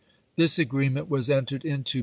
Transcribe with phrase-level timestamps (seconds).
[0.35, 1.99] This agreement was entered into be chap.